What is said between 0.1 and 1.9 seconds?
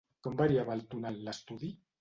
Com variava el túnel l'estudi?